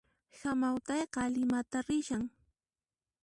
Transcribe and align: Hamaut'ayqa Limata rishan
Hamaut'ayqa 0.39 1.21
Limata 1.33 1.79
rishan 1.87 2.23